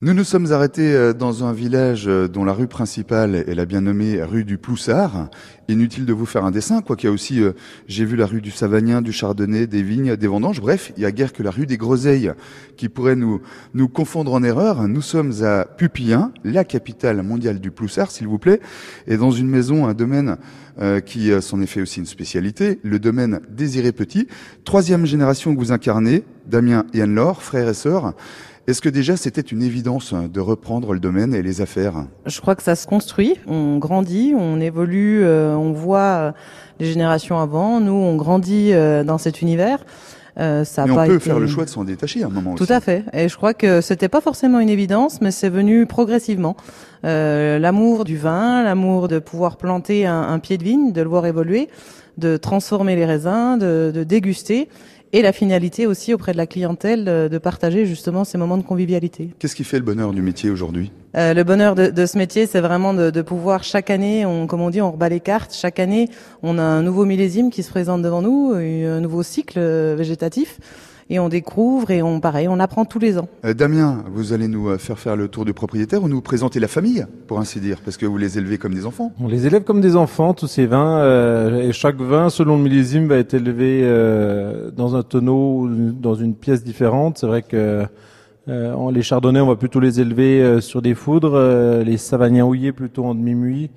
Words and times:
Nous 0.00 0.14
nous 0.14 0.22
sommes 0.22 0.52
arrêtés 0.52 0.94
euh, 0.94 1.12
dans 1.12 1.42
un 1.42 1.52
village 1.52 2.06
euh, 2.06 2.28
dont 2.28 2.44
la 2.44 2.52
rue 2.52 2.68
principale 2.68 3.34
est 3.34 3.54
la 3.56 3.64
bien 3.64 3.80
nommée 3.80 4.22
rue 4.22 4.44
du 4.44 4.56
Ploussard. 4.56 5.28
Inutile 5.66 6.06
de 6.06 6.12
vous 6.12 6.24
faire 6.24 6.44
un 6.44 6.52
dessin, 6.52 6.82
quoi 6.82 6.94
qu'il 6.94 7.08
y 7.08 7.10
a 7.10 7.12
aussi, 7.12 7.42
euh, 7.42 7.50
j'ai 7.88 8.04
vu 8.04 8.14
la 8.14 8.26
rue 8.26 8.40
du 8.40 8.52
Savagnin, 8.52 9.02
du 9.02 9.10
Chardonnay, 9.10 9.66
des 9.66 9.82
Vignes, 9.82 10.14
des 10.14 10.28
Vendanges. 10.28 10.60
Bref, 10.60 10.92
il 10.96 11.02
y 11.02 11.04
a 11.04 11.10
guère 11.10 11.32
que 11.32 11.42
la 11.42 11.50
rue 11.50 11.66
des 11.66 11.76
Groseilles 11.76 12.30
qui 12.76 12.88
pourrait 12.88 13.16
nous, 13.16 13.42
nous 13.74 13.88
confondre 13.88 14.32
en 14.34 14.44
erreur. 14.44 14.86
Nous 14.86 15.02
sommes 15.02 15.42
à 15.42 15.64
Pupillin, 15.64 16.32
la 16.44 16.62
capitale 16.62 17.20
mondiale 17.24 17.58
du 17.58 17.72
Ploussard, 17.72 18.12
s'il 18.12 18.28
vous 18.28 18.38
plaît, 18.38 18.60
et 19.08 19.16
dans 19.16 19.32
une 19.32 19.48
maison, 19.48 19.88
un 19.88 19.94
domaine 19.94 20.36
qui 21.06 21.32
s'en 21.42 21.60
est 21.60 21.66
fait 21.66 21.82
aussi 21.82 21.98
une 21.98 22.06
spécialité, 22.06 22.78
le 22.84 23.00
domaine 23.00 23.40
Désiré 23.50 23.90
Petit. 23.90 24.28
Troisième 24.64 25.06
génération 25.06 25.52
que 25.52 25.58
vous 25.58 25.72
incarnez, 25.72 26.22
Damien 26.46 26.86
et 26.94 27.02
Anne-Laure, 27.02 27.42
frères 27.42 27.68
et 27.68 27.74
sœurs. 27.74 28.14
Est-ce 28.68 28.82
que 28.82 28.90
déjà 28.90 29.16
c'était 29.16 29.40
une 29.40 29.62
évidence 29.62 30.12
de 30.12 30.40
reprendre 30.40 30.92
le 30.92 31.00
domaine 31.00 31.34
et 31.34 31.40
les 31.40 31.62
affaires? 31.62 32.04
Je 32.26 32.38
crois 32.42 32.54
que 32.54 32.62
ça 32.62 32.76
se 32.76 32.86
construit, 32.86 33.36
on 33.46 33.78
grandit, 33.78 34.34
on 34.36 34.60
évolue, 34.60 35.24
euh, 35.24 35.56
on 35.56 35.72
voit 35.72 35.98
euh, 36.00 36.32
les 36.78 36.84
générations 36.84 37.38
avant, 37.38 37.80
nous 37.80 37.94
on 37.94 38.14
grandit 38.16 38.74
euh, 38.74 39.04
dans 39.04 39.16
cet 39.16 39.40
univers. 39.40 39.78
Euh, 40.38 40.64
ça 40.64 40.84
mais 40.84 40.92
on 40.92 41.06
peut 41.06 41.18
faire 41.18 41.40
le 41.40 41.46
choix 41.46 41.64
de 41.64 41.70
s'en 41.70 41.82
détacher 41.82 42.22
à 42.22 42.26
un 42.26 42.28
moment 42.28 42.56
Tout 42.56 42.66
à 42.68 42.80
fait. 42.80 43.04
Et 43.14 43.30
je 43.30 43.36
crois 43.38 43.54
que 43.54 43.80
c'était 43.80 44.10
pas 44.10 44.20
forcément 44.20 44.60
une 44.60 44.68
évidence, 44.68 45.22
mais 45.22 45.30
c'est 45.30 45.48
venu 45.48 45.86
progressivement. 45.86 46.54
Euh, 47.06 47.58
l'amour 47.58 48.04
du 48.04 48.18
vin, 48.18 48.62
l'amour 48.62 49.08
de 49.08 49.18
pouvoir 49.18 49.56
planter 49.56 50.06
un, 50.06 50.22
un, 50.28 50.38
pied 50.40 50.58
de 50.58 50.64
vigne, 50.64 50.92
de 50.92 51.00
le 51.00 51.08
voir 51.08 51.24
évoluer, 51.24 51.68
de 52.18 52.36
transformer 52.36 52.96
les 52.96 53.04
raisins, 53.04 53.58
de, 53.58 53.90
de 53.94 54.04
déguster 54.04 54.68
et 55.12 55.22
la 55.22 55.32
finalité 55.32 55.86
aussi 55.86 56.12
auprès 56.12 56.32
de 56.32 56.36
la 56.36 56.46
clientèle 56.46 57.06
euh, 57.08 57.28
de 57.28 57.38
partager 57.38 57.86
justement 57.86 58.24
ces 58.24 58.38
moments 58.38 58.58
de 58.58 58.62
convivialité. 58.62 59.30
Qu'est-ce 59.38 59.56
qui 59.56 59.64
fait 59.64 59.78
le 59.78 59.84
bonheur 59.84 60.12
du 60.12 60.22
métier 60.22 60.50
aujourd'hui? 60.50 60.92
Euh, 61.16 61.34
Le 61.34 61.44
bonheur 61.44 61.74
de, 61.74 61.88
de, 61.88 62.06
ce 62.06 62.18
métier, 62.18 62.46
c'est 62.46 62.60
vraiment 62.60 62.92
de, 62.94 63.10
de, 63.10 63.22
pouvoir 63.22 63.64
chaque 63.64 63.90
année, 63.90 64.26
on, 64.26 64.46
comme 64.46 64.60
on 64.60 64.70
dit, 64.70 64.82
on 64.82 64.92
rebat 64.92 65.08
les 65.08 65.20
cartes. 65.20 65.54
Chaque 65.54 65.78
année, 65.78 66.08
on 66.42 66.58
a 66.58 66.62
un 66.62 66.82
nouveau 66.82 67.04
millésime 67.04 67.50
qui 67.50 67.62
se 67.62 67.70
présente 67.70 68.02
devant 68.02 68.22
nous, 68.22 68.52
un 68.54 69.00
nouveau 69.00 69.22
cycle 69.22 69.58
euh, 69.58 69.94
végétatif 69.96 70.58
et 71.10 71.18
on 71.18 71.28
découvre 71.28 71.90
et 71.90 72.02
on 72.02 72.20
pareil, 72.20 72.48
on 72.48 72.60
apprend 72.60 72.84
tous 72.84 72.98
les 72.98 73.18
ans. 73.18 73.28
Euh, 73.44 73.54
Damien, 73.54 74.04
vous 74.12 74.32
allez 74.32 74.48
nous 74.48 74.68
euh, 74.68 74.78
faire 74.78 74.98
faire 74.98 75.16
le 75.16 75.28
tour 75.28 75.44
du 75.44 75.54
propriétaire 75.54 76.02
ou 76.02 76.08
nous 76.08 76.20
présenter 76.20 76.60
la 76.60 76.68
famille, 76.68 77.06
pour 77.26 77.38
ainsi 77.38 77.60
dire, 77.60 77.78
parce 77.84 77.96
que 77.96 78.06
vous 78.06 78.18
les 78.18 78.38
élevez 78.38 78.58
comme 78.58 78.74
des 78.74 78.86
enfants. 78.86 79.12
On 79.20 79.28
les 79.28 79.46
élève 79.46 79.64
comme 79.64 79.80
des 79.80 79.96
enfants, 79.96 80.34
tous 80.34 80.46
ces 80.46 80.66
vins, 80.66 80.98
euh, 80.98 81.68
et 81.68 81.72
chaque 81.72 82.00
vin, 82.00 82.30
selon 82.30 82.56
le 82.56 82.62
millésime, 82.62 83.06
va 83.08 83.16
être 83.16 83.34
élevé 83.34 83.80
euh, 83.82 84.70
dans 84.70 84.96
un 84.96 85.02
tonneau, 85.02 85.68
dans 85.68 86.14
une 86.14 86.34
pièce 86.34 86.62
différente. 86.62 87.18
C'est 87.18 87.26
vrai 87.26 87.42
que 87.42 87.84
euh, 88.48 88.90
les 88.92 89.02
chardonnays, 89.02 89.40
on 89.40 89.48
va 89.48 89.56
plutôt 89.56 89.80
les 89.80 90.00
élever 90.00 90.60
sur 90.60 90.82
des 90.82 90.94
foudres, 90.94 91.38
les 91.84 91.96
savagnins 91.96 92.44
houillés 92.44 92.72
plutôt 92.72 93.04
en 93.04 93.14
demi-muit 93.14 93.70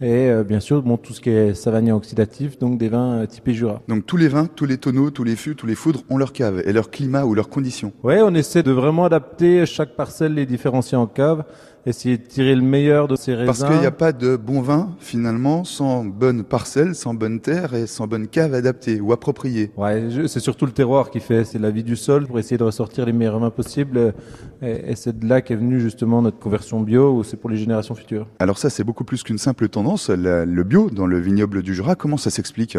et 0.00 0.30
euh, 0.30 0.44
bien 0.44 0.60
sûr 0.60 0.82
bon, 0.82 0.96
tout 0.96 1.12
ce 1.12 1.20
qui 1.20 1.30
est 1.30 1.54
savagnin 1.54 1.94
oxydatif, 1.94 2.58
donc 2.58 2.78
des 2.78 2.88
vins 2.88 3.22
euh, 3.22 3.26
typés 3.26 3.52
Jura. 3.52 3.82
Donc 3.88 4.06
tous 4.06 4.16
les 4.16 4.28
vins, 4.28 4.46
tous 4.46 4.64
les 4.64 4.78
tonneaux, 4.78 5.10
tous 5.10 5.24
les 5.24 5.36
fûts, 5.36 5.56
tous 5.56 5.66
les 5.66 5.74
foudres 5.74 6.02
ont 6.08 6.18
leur 6.18 6.32
cave 6.32 6.62
et 6.64 6.72
leur 6.72 6.90
climat 6.90 7.24
ou 7.24 7.34
leurs 7.34 7.48
conditions. 7.48 7.92
Oui, 8.02 8.14
on 8.22 8.34
essaie 8.34 8.62
de 8.62 8.70
vraiment 8.70 9.04
adapter 9.04 9.66
chaque 9.66 9.96
parcelle, 9.96 10.34
les 10.34 10.46
différencier 10.46 10.96
en 10.96 11.06
cave 11.06 11.44
essayer 11.88 12.18
de 12.18 12.22
tirer 12.22 12.54
le 12.54 12.62
meilleur 12.62 13.08
de 13.08 13.16
ces 13.16 13.34
raisins. 13.34 13.46
Parce 13.46 13.64
qu'il 13.64 13.80
n'y 13.80 13.86
a 13.86 13.90
pas 13.90 14.12
de 14.12 14.36
bon 14.36 14.60
vin, 14.60 14.94
finalement, 14.98 15.64
sans 15.64 16.04
bonne 16.04 16.44
parcelle, 16.44 16.94
sans 16.94 17.14
bonne 17.14 17.40
terre 17.40 17.74
et 17.74 17.86
sans 17.86 18.06
bonne 18.06 18.28
cave 18.28 18.54
adaptée 18.54 19.00
ou 19.00 19.12
appropriée. 19.12 19.70
Ouais, 19.76 20.08
c'est 20.26 20.40
surtout 20.40 20.66
le 20.66 20.72
terroir 20.72 21.10
qui 21.10 21.20
fait, 21.20 21.44
c'est 21.44 21.58
la 21.58 21.70
vie 21.70 21.84
du 21.84 21.96
sol 21.96 22.26
pour 22.26 22.38
essayer 22.38 22.58
de 22.58 22.64
ressortir 22.64 23.06
les 23.06 23.12
meilleurs 23.12 23.38
vins 23.38 23.50
possibles. 23.50 24.14
Et, 24.62 24.94
c'est 24.96 25.18
de 25.18 25.26
là 25.26 25.40
qu'est 25.40 25.56
venue 25.56 25.80
justement 25.80 26.22
notre 26.22 26.38
conversion 26.38 26.80
bio, 26.80 27.12
ou 27.12 27.24
c'est 27.24 27.36
pour 27.36 27.50
les 27.50 27.56
générations 27.56 27.94
futures. 27.94 28.26
Alors 28.38 28.58
ça, 28.58 28.70
c'est 28.70 28.84
beaucoup 28.84 29.04
plus 29.04 29.22
qu'une 29.22 29.38
simple 29.38 29.68
tendance. 29.68 29.87
Le 29.96 30.62
bio 30.62 30.90
dans 30.90 31.06
le 31.06 31.18
vignoble 31.18 31.62
du 31.62 31.74
Jura, 31.74 31.94
comment 31.94 32.16
ça 32.16 32.30
s'explique 32.30 32.78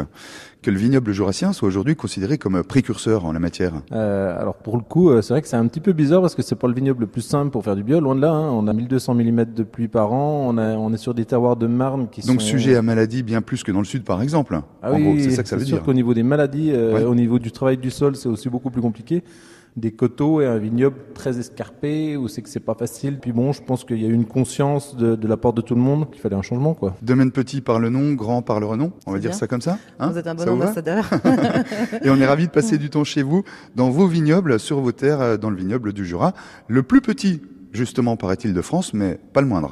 que 0.62 0.72
le 0.72 0.78
vignoble 0.78 1.14
jurassien 1.14 1.54
soit 1.54 1.68
aujourd'hui 1.68 1.96
considéré 1.96 2.38
comme 2.38 2.64
précurseur 2.64 3.26
en 3.26 3.32
la 3.32 3.40
matière? 3.40 3.74
Euh, 3.92 4.40
Alors 4.40 4.56
pour 4.56 4.76
le 4.76 4.84
coup, 4.84 5.10
euh, 5.10 5.22
c'est 5.22 5.34
vrai 5.34 5.42
que 5.42 5.48
c'est 5.48 5.56
un 5.56 5.68
petit 5.68 5.80
peu 5.80 5.94
bizarre 5.94 6.22
parce 6.22 6.36
que 6.36 6.42
c'est 6.42 6.56
pas 6.56 6.68
le 6.68 6.74
vignoble 6.74 7.02
le 7.02 7.08
plus 7.08 7.22
simple 7.22 7.52
pour 7.52 7.64
faire 7.64 7.76
du 7.76 7.84
bio, 7.84 8.00
loin 8.00 8.16
de 8.16 8.22
là. 8.22 8.32
Hein. 8.32 8.50
On 8.52 8.68
a 8.68 8.74
1200 8.74 9.16
mm 9.16 9.46
de 9.56 9.64
pluie 9.64 9.88
par 9.88 10.12
an, 10.14 10.46
on, 10.48 10.58
a, 10.58 10.76
on 10.76 10.94
est 10.94 10.98
sur 10.98 11.14
des 11.14 11.26
terroirs 11.26 11.56
de 11.56 11.68
marne 11.68 12.10
qui 12.10 12.22
Donc 12.22 12.42
sujet 12.42 12.76
à 12.76 12.82
maladie 12.82 13.24
bien 13.24 13.42
plus 13.42 13.64
que 13.64 13.72
dans 13.72 13.80
le 13.80 13.86
sud 13.86 14.04
par 14.04 14.22
exemple. 14.22 14.60
Ah 14.82 14.92
oui, 14.94 15.24
c'est 15.24 15.32
ça 15.32 15.44
que 15.44 15.50
ça 15.50 15.56
veut 15.56 15.64
dire. 15.64 15.70
C'est 15.70 15.78
sûr 15.78 15.86
qu'au 15.86 15.94
niveau 15.94 16.14
des 16.14 16.24
maladies, 16.24 16.72
euh, 16.74 17.06
au 17.08 17.16
niveau 17.16 17.40
du 17.40 17.52
travail 17.52 17.78
du 17.78 17.92
sol, 17.92 18.16
c'est 18.16 18.30
aussi 18.30 18.50
beaucoup 18.50 18.70
plus 18.70 18.82
compliqué 18.82 19.24
des 19.80 19.92
coteaux 19.92 20.42
et 20.42 20.46
un 20.46 20.58
vignoble 20.58 20.98
très 21.14 21.40
escarpé 21.40 22.18
où 22.18 22.28
c'est 22.28 22.42
que 22.42 22.50
c'est 22.50 22.60
pas 22.60 22.76
facile. 22.76 23.20
Puis 23.20 23.32
bon, 23.32 23.52
je 23.52 23.62
pense 23.62 23.84
qu'il 23.84 24.02
y 24.02 24.06
a 24.06 24.08
eu 24.08 24.14
une 24.14 24.26
conscience 24.26 24.96
de, 24.96 25.16
de, 25.16 25.28
la 25.28 25.38
part 25.38 25.54
de 25.54 25.62
tout 25.62 25.76
le 25.76 25.82
monde 25.82 26.10
qu'il 26.10 26.22
fallait 26.22 26.36
un 26.36 26.42
changement, 26.42 26.74
quoi. 26.74 26.96
Domaine 27.02 27.32
petit 27.32 27.62
par 27.62 27.80
le 27.80 27.90
nom, 27.90 28.14
grand 28.14 28.42
par 28.42 28.60
le 28.60 28.66
renom. 28.66 28.92
On 29.06 29.12
va 29.12 29.20
dire 29.20 29.34
ça 29.34 29.48
comme 29.48 29.62
ça. 29.62 29.78
Hein? 30.00 30.12
Vous 30.12 30.18
êtes 30.18 30.28
un 30.28 30.36
bon 30.36 30.50
ambassadeur. 30.50 31.10
et 32.04 32.10
on 32.10 32.18
est 32.18 32.26
ravi 32.26 32.48
de 32.48 32.52
passer 32.52 32.78
du 32.78 32.90
temps 32.90 33.04
chez 33.04 33.24
vous, 33.24 33.44
dans 33.76 33.90
vos 33.90 34.08
vignobles, 34.08 34.60
sur 34.60 34.80
vos 34.80 34.92
terres, 34.92 35.38
dans 35.38 35.50
le 35.50 35.56
vignoble 35.56 35.94
du 35.94 36.06
Jura. 36.06 36.34
Le 36.68 36.84
plus 36.84 37.02
petit, 37.02 37.42
justement, 37.72 38.18
paraît-il, 38.18 38.54
de 38.54 38.62
France, 38.62 38.94
mais 38.94 39.20
pas 39.34 39.42
le 39.42 39.48
moindre. 39.48 39.68